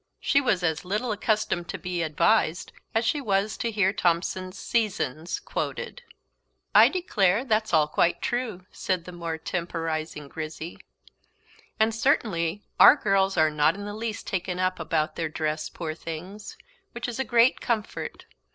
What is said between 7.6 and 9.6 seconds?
all quite true," said the more